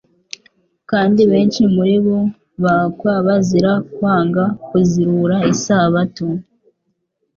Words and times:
Kandi 0.89 1.21
benshi 1.31 1.61
muri 1.75 1.95
bo 2.05 2.17
bkwa 2.63 3.15
bazira 3.25 3.71
kwanga 3.93 4.43
kuzirura 4.67 5.37
isabato 5.53 6.27